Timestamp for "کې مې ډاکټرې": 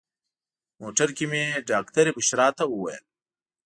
1.17-2.11